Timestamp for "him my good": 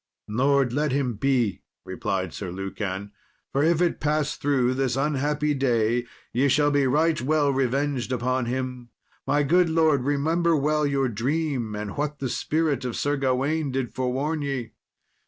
8.47-9.69